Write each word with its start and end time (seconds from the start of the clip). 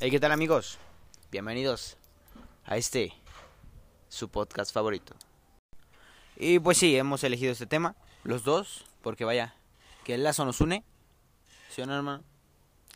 Hey, 0.00 0.10
¿qué 0.10 0.18
tal 0.20 0.32
amigos? 0.32 0.78
Bienvenidos 1.30 1.96
a 2.64 2.76
este, 2.76 3.12
su 4.08 4.28
podcast 4.30 4.72
favorito. 4.72 5.14
Y 6.36 6.58
pues 6.58 6.78
sí, 6.78 6.96
hemos 6.96 7.22
elegido 7.22 7.52
este 7.52 7.66
tema, 7.66 7.94
los 8.24 8.44
dos, 8.44 8.86
porque 9.02 9.24
vaya, 9.24 9.54
que 10.04 10.14
el 10.14 10.24
lazo 10.24 10.44
nos 10.44 10.60
une. 10.60 10.84
¿Sí 11.68 11.82
o 11.82 11.86
no, 11.86 11.94
hermano? 11.94 12.24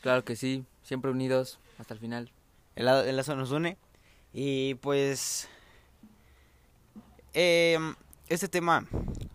Claro 0.01 0.25
que 0.25 0.35
sí, 0.37 0.65
siempre 0.83 1.11
unidos 1.11 1.59
hasta 1.79 1.95
el 1.95 2.01
final. 2.01 2.33
El, 2.75 2.87
la- 2.87 3.07
el 3.07 3.17
lazo 3.17 3.37
nos 3.37 3.51
une. 3.51 3.77
Y 4.33 4.75
pues... 4.77 5.49
em, 7.35 7.95
este 8.29 8.49
tema 8.49 8.87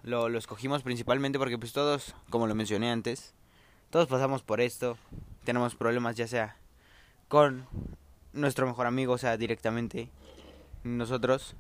lo, 0.02 0.28
lo 0.30 0.40
escogimos 0.40 0.82
principalmente 0.82 1.38
porque 1.38 1.58
pues 1.60 1.72
todos, 1.72 2.16
como 2.32 2.48
lo 2.48 2.56
mencioné 2.56 2.90
antes, 2.90 3.34
todos 3.92 4.08
pasamos 4.08 4.42
por 4.42 4.60
esto. 4.60 4.98
Tenemos 5.44 5.76
problemas 5.76 6.16
ya 6.16 6.28
sea 6.28 6.58
con 7.30 7.68
nuestro 8.34 8.68
mejor 8.68 8.88
amigo, 8.88 9.14
o 9.14 9.18
sea, 9.18 9.38
directamente 9.38 10.10
nosotros. 10.84 11.56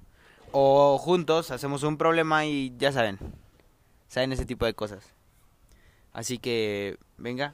O 0.52 0.98
juntos 0.98 1.52
hacemos 1.52 1.84
un 1.84 1.98
problema 1.98 2.46
y 2.46 2.74
ya 2.78 2.92
saben, 2.92 3.20
saben 4.10 4.34
ese 4.34 4.46
tipo 4.46 4.66
de 4.66 4.74
cosas. 4.74 5.14
Así 6.12 6.40
que, 6.40 6.98
venga, 7.18 7.54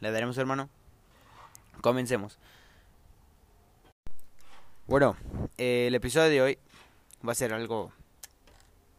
le 0.00 0.12
daremos 0.12 0.38
hermano. 0.38 0.70
Comencemos. 1.80 2.38
Bueno, 4.86 5.16
eh, 5.58 5.88
el 5.88 5.96
episodio 5.96 6.30
de 6.30 6.42
hoy 6.42 6.58
va 7.26 7.32
a 7.32 7.34
ser 7.34 7.52
algo, 7.52 7.90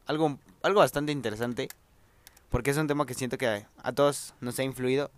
algo, 0.06 0.38
algo 0.62 0.82
bastante 0.82 1.14
interesante, 1.14 1.70
porque 2.50 2.72
es 2.72 2.78
un 2.78 2.88
tema 2.88 3.06
que 3.06 3.14
siento 3.14 3.38
que 3.38 3.48
a, 3.48 3.70
a 3.82 3.94
todos 3.94 4.34
nos 4.42 4.60
ha 4.60 4.64
influido 4.64 5.12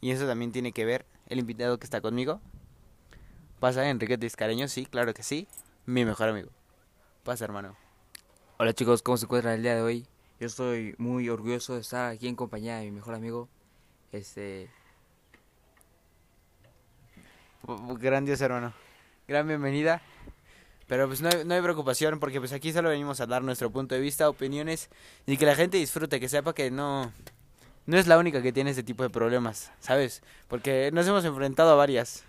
y 0.00 0.10
eso 0.10 0.26
también 0.26 0.52
tiene 0.52 0.72
que 0.72 0.86
ver 0.86 1.04
el 1.28 1.38
invitado 1.38 1.78
que 1.78 1.84
está 1.84 2.00
conmigo. 2.00 2.40
Pasa 3.60 3.88
Enrique 3.88 4.18
Tiscareño, 4.18 4.68
sí, 4.68 4.86
claro 4.86 5.14
que 5.14 5.22
sí, 5.22 5.48
mi 5.86 6.04
mejor 6.04 6.28
amigo. 6.28 6.50
Pasa, 7.24 7.44
hermano. 7.44 7.76
Hola 8.58 8.72
chicos, 8.72 9.02
¿cómo 9.02 9.16
se 9.16 9.26
encuentran 9.26 9.54
el 9.54 9.62
día 9.62 9.74
de 9.74 9.82
hoy? 9.82 10.06
Yo 10.40 10.46
estoy 10.46 10.94
muy 10.98 11.28
orgulloso 11.28 11.74
de 11.74 11.80
estar 11.80 12.10
aquí 12.12 12.28
en 12.28 12.36
compañía 12.36 12.76
de 12.76 12.84
mi 12.84 12.90
mejor 12.92 13.14
amigo. 13.14 13.48
Este, 14.12 14.70
Grandioso, 17.98 18.44
hermano. 18.44 18.72
Gran 19.26 19.48
bienvenida. 19.48 20.00
Pero 20.86 21.08
pues 21.08 21.20
no 21.20 21.28
hay, 21.28 21.44
no 21.44 21.54
hay 21.54 21.60
preocupación 21.60 22.20
porque 22.20 22.38
pues 22.38 22.52
aquí 22.52 22.72
solo 22.72 22.90
venimos 22.90 23.20
a 23.20 23.26
dar 23.26 23.42
nuestro 23.42 23.70
punto 23.70 23.96
de 23.96 24.00
vista, 24.00 24.28
opiniones 24.28 24.88
y 25.26 25.36
que 25.36 25.44
la 25.44 25.56
gente 25.56 25.78
disfrute, 25.78 26.20
que 26.20 26.28
sepa 26.28 26.54
que 26.54 26.70
no 26.70 27.12
no 27.86 27.96
es 27.96 28.06
la 28.06 28.18
única 28.18 28.42
que 28.42 28.52
tiene 28.52 28.70
este 28.70 28.82
tipo 28.82 29.02
de 29.02 29.10
problemas, 29.10 29.70
¿sabes? 29.80 30.22
Porque 30.48 30.90
nos 30.92 31.06
hemos 31.06 31.24
enfrentado 31.24 31.70
a 31.70 31.76
varias. 31.76 32.24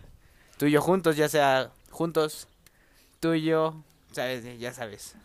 Tú 0.58 0.68
y 0.68 0.72
yo 0.72 0.82
juntos, 0.82 1.18
ya 1.18 1.30
sea 1.30 1.72
juntos, 1.90 2.48
tú 3.20 3.34
y 3.34 3.44
yo, 3.44 3.84
sabes, 4.12 4.60
ya 4.60 4.74
sabes. 4.74 5.16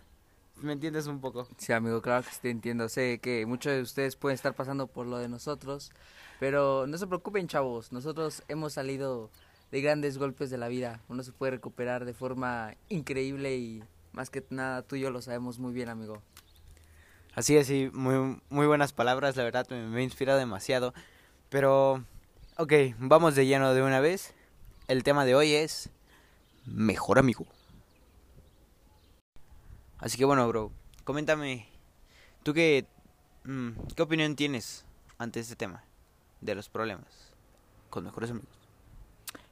¿Me 0.56 0.72
entiendes 0.72 1.06
un 1.06 1.20
poco? 1.20 1.48
sí 1.58 1.72
amigo, 1.72 2.00
claro 2.00 2.24
que 2.24 2.30
te 2.40 2.50
entiendo. 2.50 2.88
Sé 2.88 3.18
que 3.18 3.46
muchos 3.46 3.72
de 3.72 3.82
ustedes 3.82 4.16
pueden 4.16 4.34
estar 4.34 4.54
pasando 4.54 4.86
por 4.86 5.06
lo 5.06 5.18
de 5.18 5.28
nosotros, 5.28 5.90
pero 6.38 6.86
no 6.86 6.96
se 6.98 7.06
preocupen 7.06 7.48
chavos, 7.48 7.92
nosotros 7.92 8.42
hemos 8.48 8.74
salido 8.74 9.30
de 9.70 9.80
grandes 9.80 10.18
golpes 10.18 10.50
de 10.50 10.58
la 10.58 10.68
vida. 10.68 11.00
Uno 11.08 11.22
se 11.22 11.32
puede 11.32 11.52
recuperar 11.52 12.04
de 12.04 12.14
forma 12.14 12.74
increíble 12.88 13.56
y 13.56 13.82
más 14.12 14.30
que 14.30 14.44
nada 14.50 14.82
tú 14.82 14.96
y 14.96 15.00
yo 15.00 15.10
lo 15.10 15.20
sabemos 15.20 15.58
muy 15.58 15.72
bien 15.72 15.88
amigo. 15.88 16.22
Así 17.34 17.56
es, 17.56 17.70
muy, 17.94 18.40
muy 18.50 18.66
buenas 18.66 18.92
palabras, 18.92 19.36
la 19.36 19.44
verdad 19.44 19.66
me, 19.70 19.86
me 19.86 20.02
inspira 20.02 20.36
demasiado. 20.36 20.92
Pero, 21.48 22.04
ok, 22.58 22.72
vamos 22.98 23.34
de 23.34 23.46
lleno 23.46 23.72
de 23.72 23.82
una 23.82 24.00
vez. 24.00 24.34
El 24.88 25.02
tema 25.02 25.24
de 25.24 25.34
hoy 25.34 25.54
es 25.54 25.90
mejor 26.66 27.18
amigo. 27.18 27.46
Así 29.98 30.18
que 30.18 30.24
bueno, 30.24 30.46
bro, 30.48 30.72
coméntame, 31.04 31.68
¿tú 32.42 32.52
qué, 32.52 32.86
mm, 33.44 33.70
qué 33.94 34.02
opinión 34.02 34.34
tienes 34.34 34.84
ante 35.16 35.40
este 35.40 35.54
tema 35.54 35.84
de 36.40 36.54
los 36.54 36.68
problemas 36.68 37.32
con 37.88 38.04
mejores 38.04 38.30
amigos? 38.30 38.50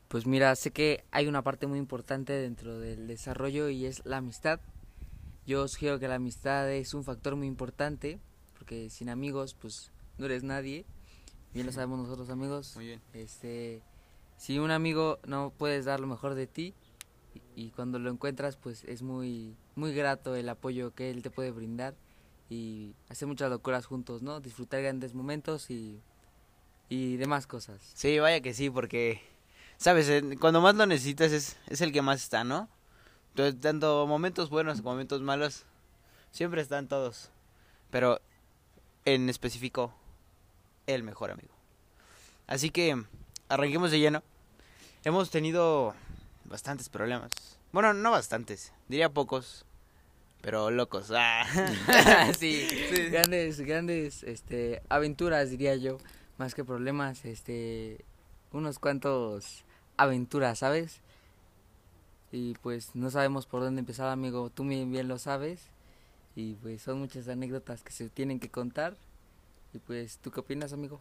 Pues 0.09 0.27
mira, 0.27 0.55
sé 0.57 0.73
que 0.73 1.05
hay 1.13 1.29
una 1.29 1.43
parte 1.43 1.69
muy 1.69 1.79
importante 1.79 2.33
dentro 2.33 2.81
del 2.81 3.07
desarrollo 3.07 3.69
y 3.69 3.87
es 3.87 4.05
la 4.05 4.17
amistad. 4.17 4.59
Yo 5.47 5.67
sugiero 5.69 5.99
que 5.99 6.09
la 6.09 6.17
amistad 6.17 6.71
es 6.71 6.95
un 6.95 7.05
factor 7.05 7.37
muy 7.37 7.47
importante, 7.47 8.21
porque 8.57 8.91
sin 8.91 9.09
amigos, 9.09 9.55
pues 9.55 9.93
no 10.19 10.27
eres 10.27 10.43
nadie. 10.43 10.85
Bien 11.53 11.67
lo 11.67 11.73
sabemos 11.73 11.99
nosotros 11.99 12.31
amigos. 12.31 12.77
Muy 12.77 12.87
bien. 12.87 13.03
Este, 13.13 13.83
si 14.37 14.59
un 14.59 14.71
amigo 14.71 15.19
no 15.27 15.53
puedes 15.57 15.85
dar 15.85 16.01
lo 16.01 16.07
mejor 16.07 16.35
de 16.35 16.47
ti 16.47 16.75
y, 17.35 17.67
y 17.67 17.71
cuando 17.71 17.99
lo 17.99 18.11
encuentras, 18.11 18.57
pues 18.57 18.85
es 18.85 19.03
muy 19.03 19.57
muy 19.75 19.95
grato 19.95 20.35
el 20.35 20.49
apoyo 20.49 20.95
que 20.95 21.11
él 21.11 21.23
te 21.23 21.31
puede 21.31 21.51
brindar 21.51 21.95
y 22.49 22.95
hacer 23.09 23.27
muchas 23.27 23.51
locuras 23.51 23.87
juntos, 23.87 24.23
¿no? 24.23 24.41
Disfrutar 24.41 24.83
grandes 24.83 25.15
momentos 25.15 25.71
y 25.71 26.01
y 26.91 27.17
demás 27.17 27.47
cosas. 27.47 27.81
Sí, 27.95 28.19
vaya 28.19 28.41
que 28.41 28.53
sí, 28.53 28.69
porque, 28.69 29.23
sabes, 29.79 30.11
cuando 30.41 30.61
más 30.61 30.75
lo 30.75 30.85
necesitas 30.85 31.33
es, 31.33 31.57
es 31.69 31.81
el 31.81 31.93
que 31.93 32.03
más 32.03 32.23
está, 32.23 32.45
¿no? 32.45 32.69
Entonces, 33.31 33.61
tanto 33.61 34.07
momentos 34.07 34.51
buenos 34.51 34.79
como 34.79 34.91
momentos 34.91 35.21
malos, 35.23 35.65
siempre 36.31 36.61
están 36.61 36.89
todos. 36.89 37.31
Pero, 37.91 38.21
en 39.05 39.29
específico, 39.29 39.95
el 40.87 41.03
mejor 41.03 41.31
amigo. 41.31 41.55
Así 42.47 42.71
que, 42.71 43.03
arranquemos 43.49 43.91
de 43.91 44.01
lleno. 44.01 44.23
Hemos 45.05 45.31
tenido 45.31 45.95
bastantes 46.45 46.89
problemas. 46.89 47.31
Bueno, 47.73 47.95
no 47.95 48.11
bastantes, 48.11 48.73
diría 48.89 49.09
pocos, 49.11 49.65
pero 50.41 50.71
locos. 50.71 51.11
Ah. 51.15 52.33
sí, 52.39 52.67
grandes, 53.11 53.61
grandes, 53.61 54.23
este, 54.25 54.83
aventuras 54.89 55.51
diría 55.51 55.77
yo, 55.77 55.99
más 56.39 56.55
que 56.55 56.65
problemas, 56.65 57.25
este, 57.25 58.05
unos 58.53 58.79
cuantos 58.79 59.65
aventuras, 59.97 60.59
¿sabes? 60.59 61.01
Y 62.33 62.55
pues 62.63 62.95
no 62.95 63.11
sabemos 63.11 63.47
por 63.47 63.63
dónde 63.63 63.81
empezar, 63.81 64.09
amigo, 64.09 64.51
tú 64.51 64.65
bien, 64.65 64.91
bien 64.93 65.09
lo 65.09 65.19
sabes, 65.19 65.61
y 66.37 66.55
pues 66.55 66.83
son 66.83 66.99
muchas 67.01 67.27
anécdotas 67.29 67.83
que 67.83 67.93
se 67.93 68.09
tienen 68.09 68.39
que 68.39 68.49
contar, 68.51 68.97
y 69.75 69.79
pues, 69.79 70.19
¿tú 70.19 70.31
qué 70.31 70.41
opinas, 70.41 70.73
amigo? 70.73 71.01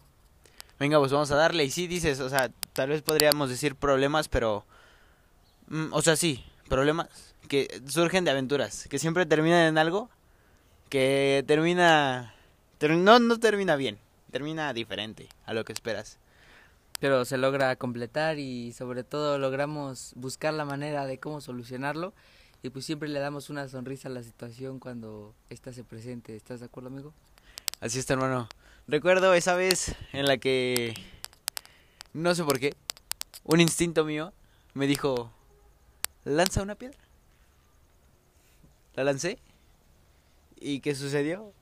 Venga, 0.80 0.98
pues 1.00 1.12
vamos 1.12 1.30
a 1.32 1.36
darle. 1.36 1.66
Y 1.66 1.72
sí 1.72 1.88
dices, 1.88 2.20
o 2.20 2.30
sea, 2.30 2.52
tal 2.74 2.90
vez 2.90 3.02
podríamos 3.02 3.50
decir 3.50 3.76
problemas, 3.76 4.28
pero... 4.28 4.64
mm, 5.68 5.88
o 5.92 6.02
sea, 6.02 6.16
sí, 6.16 6.44
problemas 6.68 7.10
que 7.48 7.82
surgen 7.88 8.26
de 8.26 8.32
aventuras, 8.32 8.88
que 8.88 9.00
siempre 9.00 9.26
terminan 9.26 9.68
en 9.68 9.78
algo 9.78 10.10
que 10.90 11.44
termina... 11.48 12.34
ter- 12.78 12.92
no, 12.92 13.20
no 13.20 13.40
termina 13.40 13.76
bien, 13.76 13.98
termina 14.32 14.72
diferente 14.74 15.28
a 15.46 15.54
lo 15.54 15.66
que 15.66 15.74
esperas. 15.74 16.18
Pero 17.00 17.24
se 17.26 17.38
logra 17.38 17.76
completar 17.78 18.40
y 18.40 18.74
sobre 18.74 19.04
todo 19.04 19.38
logramos 19.38 20.12
buscar 20.16 20.54
la 20.54 20.66
manera 20.66 21.06
de 21.06 21.18
cómo 21.20 21.40
solucionarlo, 21.42 22.14
y 22.62 22.70
pues 22.72 22.86
siempre 22.86 23.08
le 23.08 23.20
damos 23.20 23.50
una 23.50 23.68
sonrisa 23.70 24.10
a 24.10 24.12
la 24.12 24.22
situación 24.22 24.80
cuando 24.80 25.34
ésta 25.50 25.72
se 25.72 25.84
presente, 25.86 26.36
¿estás 26.36 26.60
de 26.60 26.66
acuerdo, 26.66 26.90
amigo? 26.90 27.14
Así 27.80 28.00
está, 28.00 28.14
hermano. 28.16 28.50
Recuerdo 28.88 29.34
esa 29.34 29.56
vez 29.56 29.96
en 30.12 30.26
la 30.26 30.38
que... 30.38 30.94
No 32.12 32.36
sé 32.36 32.44
por 32.44 32.60
qué. 32.60 32.74
Un 33.46 33.62
instinto 33.62 34.04
mío 34.04 34.34
me 34.74 34.88
dijo... 34.88 35.32
Lanza 36.26 36.62
una 36.62 36.76
piedra. 36.76 36.98
La 38.96 39.06
lancé. 39.06 39.40
¿Y 40.60 40.82
qué 40.82 40.96
sucedió? 40.96 41.54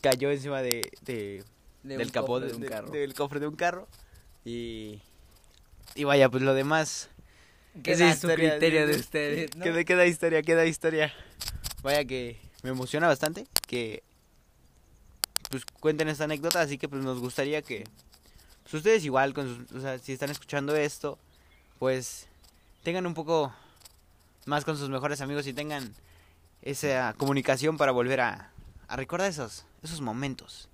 Cayó 0.00 0.30
encima 0.32 0.62
de, 0.62 0.90
de- 1.02 1.44
De 1.84 1.96
del 1.96 2.10
capó 2.10 2.40
de, 2.40 2.48
del 2.90 3.14
cofre 3.14 3.38
de 3.38 3.46
un 3.46 3.54
carro. 3.54 3.86
Y... 4.44 5.00
Y 5.94 6.04
vaya, 6.04 6.28
pues 6.28 6.42
lo 6.42 6.54
demás... 6.54 7.08
Queda 7.82 8.14
su 8.16 8.26
criterio 8.28 8.86
de 8.86 8.94
sí. 8.94 9.00
ustedes, 9.00 9.56
¿no? 9.56 9.64
Queda, 9.64 9.84
queda 9.84 10.06
historia, 10.06 10.42
queda 10.42 10.66
historia. 10.66 11.14
Vaya 11.82 12.04
que 12.04 12.40
me 12.62 12.70
emociona 12.70 13.06
bastante 13.06 13.46
que 13.66 14.02
pues 15.50 15.64
cuenten 15.64 16.08
esta 16.08 16.24
anécdota, 16.24 16.60
así 16.60 16.78
que 16.78 16.88
pues 16.88 17.02
nos 17.02 17.20
gustaría 17.20 17.62
que 17.62 17.84
pues, 18.64 18.74
ustedes 18.74 19.04
igual 19.04 19.34
con 19.34 19.46
sus- 19.46 19.72
o 19.72 19.80
sea, 19.80 19.98
si 19.98 20.12
están 20.12 20.30
escuchando 20.30 20.74
esto, 20.76 21.18
pues 21.78 22.26
tengan 22.82 23.06
un 23.06 23.14
poco 23.14 23.52
más 24.46 24.64
con 24.64 24.76
sus 24.76 24.90
mejores 24.90 25.20
amigos 25.20 25.46
y 25.46 25.52
tengan 25.52 25.94
esa 26.62 27.14
comunicación 27.16 27.76
para 27.78 27.92
volver 27.92 28.20
a, 28.20 28.50
a 28.88 28.96
recordar 28.96 29.30
esos 29.30 29.64
esos 29.82 30.00
momentos 30.00 30.68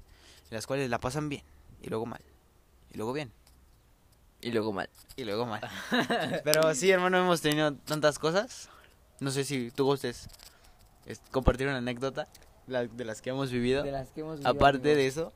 en 0.51 0.57
los 0.57 0.67
cuales 0.67 0.91
la 0.91 0.99
pasan 0.99 1.29
bien 1.29 1.43
y 1.83 1.89
luego 1.89 2.07
mal 2.07 2.21
y 2.93 2.97
luego 2.97 3.13
bien 3.13 3.31
Y 4.47 4.53
luego 4.53 4.73
mal. 4.73 4.89
y 5.17 5.25
luego 5.25 5.45
mal. 5.47 5.61
Pero 6.45 6.73
sí, 6.75 6.91
hermano, 6.91 7.19
hemos 7.19 7.41
tenido 7.41 7.75
tantas 7.75 8.19
cosas. 8.19 8.69
No 9.19 9.31
sé 9.31 9.45
si 9.45 9.71
tú 9.73 9.85
gustes 9.85 10.29
es- 11.07 11.21
compartir 11.31 11.67
una 11.67 11.79
anécdota 11.79 12.29
la- 12.69 12.87
de 12.87 13.05
las 13.05 13.23
que 13.23 13.31
hemos 13.31 13.51
vivido. 13.51 13.83
De 13.83 13.91
las 13.93 14.09
que 14.11 14.21
hemos 14.21 14.37
vivido, 14.39 14.51
Aparte 14.51 14.95
de 14.95 15.07
eso, 15.07 15.33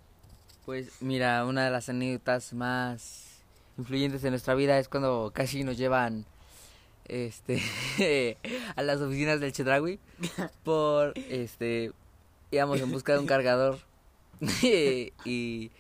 Pues 0.64 0.90
mira, 1.00 1.44
una 1.46 1.64
de 1.64 1.70
las 1.70 1.88
anécdotas 1.88 2.52
más 2.52 3.42
influyentes 3.78 4.22
en 4.24 4.30
nuestra 4.30 4.54
vida 4.54 4.78
es 4.78 4.88
cuando 4.88 5.32
casi 5.34 5.64
nos 5.64 5.76
llevan 5.76 6.24
este 7.06 7.60
a 8.76 8.82
las 8.82 9.00
oficinas 9.00 9.40
del 9.40 9.52
Chedraui 9.52 9.98
por 10.64 11.14
este 11.18 11.90
íbamos 12.52 12.80
en 12.80 12.92
busca 12.92 13.14
de 13.14 13.18
un 13.18 13.26
cargador 13.26 13.78
y 14.62 15.70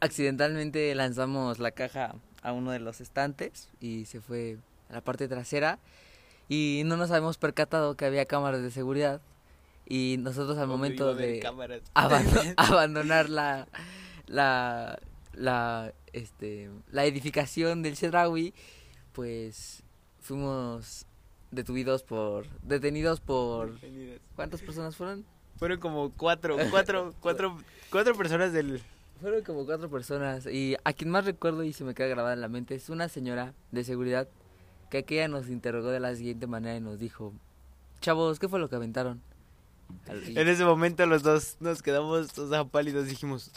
accidentalmente 0.00 0.94
lanzamos 0.94 1.58
la 1.58 1.70
caja 1.72 2.14
a 2.46 2.52
uno 2.52 2.70
de 2.70 2.78
los 2.78 3.00
estantes 3.00 3.68
y 3.80 4.04
se 4.04 4.20
fue 4.20 4.58
a 4.88 4.94
la 4.94 5.00
parte 5.00 5.26
trasera. 5.26 5.80
Y 6.48 6.82
no 6.86 6.96
nos 6.96 7.10
habíamos 7.10 7.38
percatado 7.38 7.96
que 7.96 8.04
había 8.04 8.24
cámaras 8.24 8.62
de 8.62 8.70
seguridad. 8.70 9.20
Y 9.84 10.16
nosotros 10.20 10.56
al 10.58 10.68
momento 10.68 11.14
de 11.14 11.42
abandonar 12.56 13.28
la 13.28 13.66
la 14.26 14.98
la 15.32 15.92
este 16.12 16.70
la 16.90 17.04
edificación 17.04 17.82
del 17.82 17.96
Chedraui 17.96 18.54
pues 19.12 19.82
fuimos 20.20 21.06
detenidos 21.50 22.02
por 22.02 22.48
detenidos 22.62 23.20
por 23.20 23.78
¿cuántas 24.34 24.62
personas 24.62 24.96
fueron? 24.96 25.24
Fueron 25.56 25.78
como 25.78 26.10
cuatro, 26.10 26.56
cuatro, 26.70 27.14
cuatro, 27.20 27.56
cuatro 27.90 28.16
personas 28.16 28.52
del 28.52 28.82
fueron 29.20 29.42
como 29.42 29.64
cuatro 29.64 29.90
personas 29.90 30.46
y 30.46 30.76
a 30.84 30.92
quien 30.92 31.10
más 31.10 31.24
recuerdo 31.24 31.62
y 31.64 31.72
se 31.72 31.84
me 31.84 31.94
queda 31.94 32.08
grabada 32.08 32.34
en 32.34 32.40
la 32.40 32.48
mente 32.48 32.74
es 32.74 32.90
una 32.90 33.08
señora 33.08 33.54
de 33.72 33.84
seguridad 33.84 34.28
que 34.90 34.98
aquella 34.98 35.28
nos 35.28 35.48
interrogó 35.48 35.88
de 35.88 36.00
la 36.00 36.14
siguiente 36.14 36.46
manera 36.46 36.76
y 36.76 36.80
nos 36.80 36.98
dijo, 36.98 37.32
chavos, 38.00 38.38
¿qué 38.38 38.48
fue 38.48 38.60
lo 38.60 38.68
que 38.68 38.76
aventaron? 38.76 39.20
En 40.08 40.48
ese 40.48 40.64
momento 40.64 41.06
los 41.06 41.22
dos 41.22 41.56
nos 41.60 41.82
quedamos 41.82 42.38
o 42.38 42.48
sea, 42.48 42.64
pálidos 42.64 43.06
dijimos, 43.06 43.50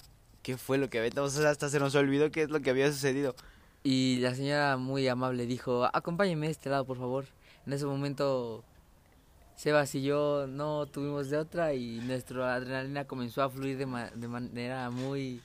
¿qué 0.43 0.57
fue 0.57 0.77
lo 0.77 0.89
que 0.89 0.99
aventamos? 0.99 1.35
O 1.35 1.41
sea, 1.41 1.49
hasta 1.49 1.69
se 1.69 1.79
nos 1.79 1.95
olvidó 1.95 2.31
qué 2.31 2.43
es 2.43 2.49
lo 2.49 2.61
que 2.61 2.69
había 2.69 2.91
sucedido. 2.91 3.35
Y 3.83 4.17
la 4.19 4.35
señora 4.35 4.77
muy 4.77 5.07
amable 5.07 5.45
dijo, 5.45 5.85
acompáñeme 5.93 6.47
a 6.47 6.49
este 6.51 6.69
lado, 6.69 6.85
por 6.85 6.97
favor. 6.97 7.25
En 7.65 7.73
ese 7.73 7.85
momento, 7.85 8.63
Sebas 9.55 9.93
y 9.95 10.01
yo 10.03 10.47
no 10.47 10.85
tuvimos 10.85 11.29
de 11.29 11.37
otra 11.37 11.73
y 11.73 11.99
nuestra 11.99 12.55
adrenalina 12.55 13.05
comenzó 13.05 13.41
a 13.41 13.49
fluir 13.49 13.77
de, 13.77 13.85
de 14.15 14.27
manera 14.27 14.89
muy, 14.89 15.41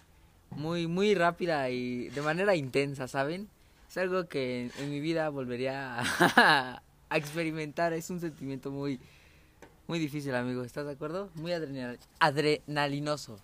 muy, 0.57 0.87
muy 0.87 1.15
rápida 1.15 1.71
y 1.71 2.09
de 2.09 2.23
manera 2.23 2.55
intensa, 2.55 3.09
¿saben? 3.09 3.49
Es 3.89 3.97
algo 3.97 4.27
que 4.29 4.71
en, 4.79 4.91
mi 4.91 5.01
vida 5.01 5.29
volvería 5.29 5.99
a, 6.21 6.83
experimentar. 7.13 7.93
Es 7.93 8.11
un 8.11 8.21
sentimiento 8.21 8.71
muy, 8.71 8.99
muy 9.87 9.99
difícil, 9.99 10.35
amigo. 10.35 10.65
¿Estás 10.65 10.87
de 10.87 10.93
acuerdo? 10.93 11.31
Muy 11.35 11.53
adrenalinoso. 12.19 13.39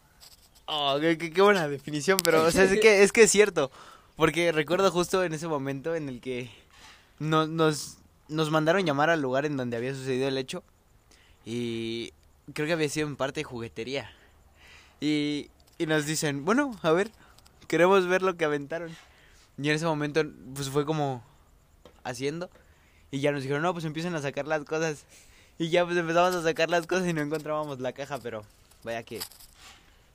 Oh, 0.67 0.99
qué, 1.01 1.43
buena 1.43 1.69
definición, 1.69 2.19
pero 2.23 2.45
o 2.45 2.51
sea, 2.51 2.65
es, 2.65 2.81
que, 2.81 3.03
es 3.03 3.13
que 3.13 3.23
es 3.23 3.31
cierto. 3.31 3.71
Porque 4.17 4.53
recuerdo 4.53 4.91
justo 4.91 5.25
en 5.25 5.33
ese 5.35 5.49
momento 5.49 5.95
en 5.95 6.09
el 6.09 6.21
que 6.21 6.51
nos, 7.19 7.49
nos, 7.49 7.99
nos 8.29 8.51
mandaron 8.51 8.85
llamar 8.85 9.11
al 9.11 9.21
lugar 9.21 9.47
en 9.47 9.57
donde 9.57 9.77
había 9.77 9.95
sucedido 9.95 10.29
el 10.29 10.39
hecho. 10.39 10.63
Y 11.45 12.13
creo 12.53 12.67
que 12.67 12.73
había 12.73 12.89
sido 12.89 13.07
en 13.07 13.17
parte 13.17 13.45
juguetería. 13.45 14.11
Y, 15.01 15.49
y 15.81 15.87
nos 15.87 16.05
dicen, 16.05 16.45
bueno, 16.45 16.79
a 16.83 16.93
ver, 16.93 17.11
queremos 17.67 18.07
ver 18.07 18.21
lo 18.21 18.37
que 18.37 18.45
aventaron. 18.45 18.95
Y 19.57 19.71
en 19.71 19.77
ese 19.77 19.87
momento, 19.87 20.23
pues 20.55 20.69
fue 20.69 20.85
como 20.85 21.25
haciendo. 22.05 22.51
Y 23.11 23.21
ya 23.21 23.33
nos 23.33 23.41
dijeron, 23.41 23.63
no, 23.63 23.73
pues 23.73 23.87
empiecen 23.87 24.15
a 24.15 24.21
sacar 24.21 24.47
las 24.47 24.63
cosas. 24.67 25.07
Y 25.57 25.71
ya 25.71 25.87
pues 25.87 25.97
empezamos 25.97 26.35
a 26.35 26.43
sacar 26.43 26.69
las 26.69 26.87
cosas 26.87 27.09
y 27.09 27.15
no 27.15 27.23
encontrábamos 27.23 27.81
la 27.81 27.93
caja, 27.95 28.19
pero 28.19 28.43
vaya 28.85 29.03
que 29.05 29.21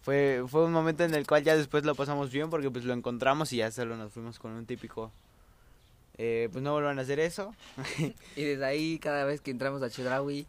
fue, 0.03 0.43
fue 0.47 0.65
un 0.65 0.71
momento 0.71 1.03
en 1.03 1.15
el 1.15 1.25
cual 1.25 1.43
ya 1.43 1.57
después 1.57 1.83
lo 1.83 1.95
pasamos 1.95 2.31
bien 2.31 2.51
porque 2.51 2.69
pues 2.69 2.85
lo 2.85 2.93
encontramos 2.93 3.51
y 3.51 3.57
ya 3.57 3.71
solo 3.71 3.97
nos 3.97 4.13
fuimos 4.13 4.37
con 4.37 4.51
un 4.51 4.67
típico... 4.67 5.11
Eh, 6.17 6.47
pues 6.51 6.63
no 6.63 6.73
vuelvan 6.73 6.99
a 6.99 7.01
hacer 7.01 7.19
eso. 7.19 7.55
y 8.35 8.43
desde 8.43 8.65
ahí 8.65 8.99
cada 8.99 9.25
vez 9.25 9.41
que 9.41 9.49
entramos 9.49 9.81
a 9.81 9.89
Chedraui, 9.89 10.45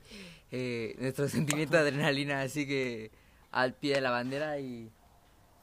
eh, 0.53 0.95
nuestro 0.99 1.27
sentimiento 1.31 1.77
de 1.77 1.83
adrenalina 1.85 2.47
sigue 2.49 3.11
al 3.51 3.73
pie 3.73 3.95
de 3.95 4.03
la 4.03 4.11
bandera 4.11 4.61
y 4.61 4.91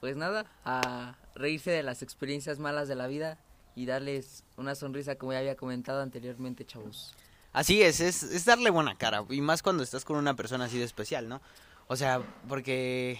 pues 0.04 0.18
nada, 0.18 0.44
a 0.66 1.16
reírse 1.34 1.70
de 1.70 1.82
las 1.82 2.02
experiencias 2.02 2.58
malas 2.58 2.88
de 2.88 2.94
la 2.94 3.06
vida 3.06 3.38
y 3.74 3.86
darles 3.86 4.44
una 4.58 4.74
sonrisa 4.74 5.14
como 5.14 5.32
ya 5.32 5.38
había 5.38 5.56
comentado 5.56 6.02
anteriormente, 6.02 6.66
chavos. 6.66 7.14
Así 7.54 7.80
es, 7.80 8.00
es, 8.00 8.22
es 8.22 8.44
darle 8.44 8.68
buena 8.68 8.98
cara 8.98 9.24
y 9.30 9.40
más 9.40 9.62
cuando 9.62 9.82
estás 9.82 10.04
con 10.04 10.18
una 10.18 10.36
persona 10.36 10.66
así 10.66 10.76
de 10.76 10.84
especial, 10.84 11.26
¿no? 11.26 11.40
O 11.86 11.96
sea, 11.96 12.20
porque... 12.50 13.18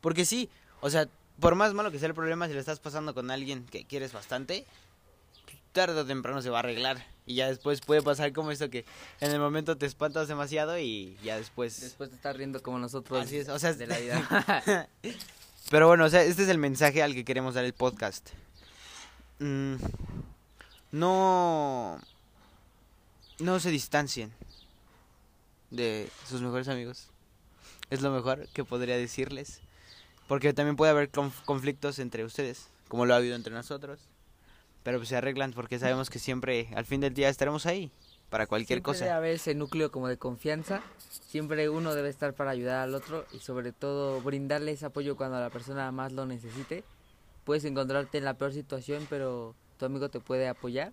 Porque 0.00 0.24
sí, 0.24 0.50
o 0.80 0.90
sea, 0.90 1.06
por 1.38 1.54
más 1.54 1.72
malo 1.74 1.92
que 1.92 2.00
sea 2.00 2.08
el 2.08 2.14
problema, 2.14 2.48
si 2.48 2.54
le 2.54 2.58
estás 2.58 2.80
pasando 2.80 3.14
con 3.14 3.30
alguien 3.30 3.64
que 3.64 3.84
quieres 3.84 4.12
bastante, 4.12 4.66
tarde 5.70 6.00
o 6.00 6.04
temprano 6.04 6.42
se 6.42 6.50
va 6.50 6.56
a 6.56 6.60
arreglar. 6.60 7.06
Y 7.24 7.36
ya 7.36 7.46
después 7.46 7.82
puede 7.82 8.02
pasar 8.02 8.32
como 8.32 8.50
esto 8.50 8.68
que 8.68 8.84
en 9.20 9.30
el 9.30 9.38
momento 9.38 9.78
te 9.78 9.86
espantas 9.86 10.26
demasiado 10.26 10.76
y 10.76 11.16
ya 11.22 11.36
después... 11.36 11.80
Después 11.80 12.10
te 12.10 12.16
estás 12.16 12.36
riendo 12.36 12.60
como 12.64 12.80
nosotros 12.80 13.24
Así 13.24 13.36
es, 13.36 13.48
o 13.48 13.60
sea, 13.60 13.74
de 13.74 13.86
la 13.86 13.98
vida. 13.98 14.88
Pero 15.70 15.86
bueno, 15.86 16.06
o 16.06 16.08
sea, 16.08 16.22
este 16.22 16.42
es 16.42 16.48
el 16.48 16.58
mensaje 16.58 17.02
al 17.02 17.14
que 17.14 17.24
queremos 17.24 17.54
dar 17.54 17.64
el 17.64 17.74
podcast. 17.74 18.30
Mm, 19.38 19.74
no. 20.92 22.00
No 23.38 23.60
se 23.60 23.70
distancien 23.70 24.32
de 25.70 26.08
sus 26.26 26.40
mejores 26.40 26.68
amigos. 26.68 27.08
Es 27.90 28.00
lo 28.00 28.10
mejor 28.10 28.48
que 28.54 28.64
podría 28.64 28.96
decirles. 28.96 29.60
Porque 30.26 30.52
también 30.52 30.76
puede 30.76 30.90
haber 30.90 31.10
conflictos 31.10 31.98
entre 31.98 32.24
ustedes, 32.24 32.68
como 32.88 33.06
lo 33.06 33.14
ha 33.14 33.18
habido 33.18 33.36
entre 33.36 33.52
nosotros. 33.52 33.98
Pero 34.82 35.04
se 35.04 35.16
arreglan 35.16 35.52
porque 35.52 35.78
sabemos 35.78 36.10
que 36.10 36.18
siempre, 36.18 36.68
al 36.74 36.84
fin 36.86 37.00
del 37.00 37.14
día, 37.14 37.28
estaremos 37.28 37.66
ahí 37.66 37.90
para 38.30 38.46
cualquier 38.46 38.82
cosa. 38.82 39.04
Debe 39.04 39.16
haber 39.16 39.34
ese 39.34 39.54
núcleo 39.54 39.90
como 39.90 40.08
de 40.08 40.18
confianza. 40.18 40.82
Siempre 41.08 41.68
uno 41.68 41.94
debe 41.94 42.08
estar 42.08 42.34
para 42.34 42.50
ayudar 42.50 42.80
al 42.80 42.94
otro 42.94 43.26
y 43.32 43.38
sobre 43.38 43.72
todo 43.72 44.20
brindarle 44.20 44.72
ese 44.72 44.86
apoyo 44.86 45.16
cuando 45.16 45.40
la 45.40 45.50
persona 45.50 45.90
más 45.92 46.12
lo 46.12 46.26
necesite. 46.26 46.84
Puedes 47.44 47.64
encontrarte 47.64 48.18
en 48.18 48.24
la 48.24 48.34
peor 48.34 48.52
situación, 48.52 49.06
pero 49.08 49.54
tu 49.78 49.86
amigo 49.86 50.10
te 50.10 50.20
puede 50.20 50.48
apoyar 50.48 50.92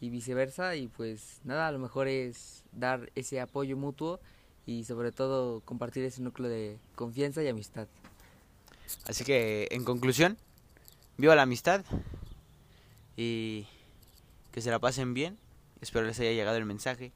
y 0.00 0.10
viceversa 0.10 0.74
y 0.76 0.88
pues 0.88 1.40
nada, 1.44 1.68
a 1.68 1.72
lo 1.72 1.78
mejor 1.78 2.08
es 2.08 2.64
dar 2.72 3.10
ese 3.14 3.40
apoyo 3.40 3.76
mutuo 3.76 4.20
y 4.66 4.84
sobre 4.84 5.12
todo 5.12 5.60
compartir 5.60 6.04
ese 6.04 6.22
núcleo 6.22 6.48
de 6.48 6.78
confianza 6.94 7.42
y 7.42 7.48
amistad. 7.48 7.88
Así 9.06 9.24
que 9.24 9.68
en 9.70 9.84
conclusión, 9.84 10.38
viva 11.18 11.36
la 11.36 11.42
amistad 11.42 11.84
y 13.16 13.66
que 14.50 14.60
se 14.60 14.70
la 14.70 14.78
pasen 14.78 15.14
bien 15.14 15.38
Espero 15.82 16.06
les 16.06 16.20
haya 16.20 16.30
llegado 16.30 16.56
el 16.56 16.64
mensaje. 16.64 17.10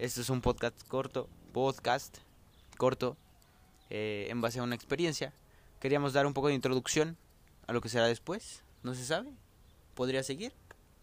Este 0.00 0.22
es 0.22 0.28
un 0.28 0.40
podcast 0.40 0.76
corto, 0.88 1.28
podcast 1.52 2.18
corto, 2.76 3.16
eh, 3.90 4.26
en 4.28 4.40
base 4.40 4.58
a 4.58 4.64
una 4.64 4.74
experiencia. 4.74 5.32
Queríamos 5.78 6.12
dar 6.12 6.26
un 6.26 6.34
poco 6.34 6.48
de 6.48 6.54
introducción 6.54 7.16
a 7.68 7.72
lo 7.72 7.80
que 7.80 7.88
será 7.88 8.08
después. 8.08 8.64
No 8.82 8.96
se 8.96 9.04
sabe. 9.04 9.30
¿Podría 9.94 10.24
seguir? 10.24 10.52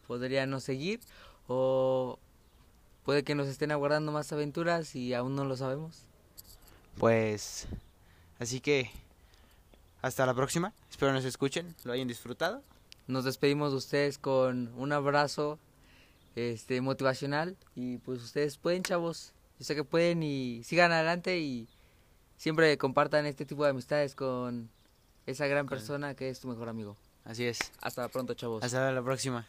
Podría 0.07 0.45
no 0.45 0.59
seguir 0.59 0.99
o 1.47 2.19
puede 3.05 3.23
que 3.23 3.33
nos 3.33 3.47
estén 3.47 3.71
aguardando 3.71 4.11
más 4.11 4.33
aventuras 4.33 4.93
y 4.93 5.13
aún 5.13 5.37
no 5.37 5.45
lo 5.45 5.55
sabemos. 5.55 6.01
Pues 6.97 7.67
así 8.39 8.59
que 8.59 8.91
hasta 10.01 10.25
la 10.25 10.33
próxima. 10.33 10.73
Espero 10.91 11.13
nos 11.13 11.23
escuchen, 11.23 11.77
lo 11.85 11.93
hayan 11.93 12.09
disfrutado. 12.09 12.61
Nos 13.07 13.23
despedimos 13.23 13.71
de 13.71 13.77
ustedes 13.77 14.17
con 14.17 14.73
un 14.75 14.91
abrazo 14.91 15.59
este 16.35 16.81
motivacional 16.81 17.57
y 17.75 17.97
pues 17.99 18.21
ustedes 18.23 18.57
pueden 18.57 18.83
chavos. 18.83 19.33
Yo 19.57 19.65
sé 19.65 19.75
que 19.75 19.83
pueden 19.83 20.23
y 20.23 20.63
sigan 20.63 20.91
adelante 20.91 21.39
y 21.39 21.67
siempre 22.37 22.77
compartan 22.77 23.25
este 23.25 23.45
tipo 23.45 23.63
de 23.63 23.71
amistades 23.71 24.15
con 24.15 24.69
esa 25.25 25.47
gran 25.47 25.67
persona 25.67 26.15
que 26.15 26.29
es 26.29 26.39
tu 26.39 26.47
mejor 26.47 26.69
amigo. 26.69 26.95
Así 27.25 27.45
es. 27.45 27.59
Hasta 27.81 28.07
pronto 28.07 28.33
chavos. 28.33 28.63
Hasta 28.63 28.91
la 28.91 29.03
próxima 29.03 29.45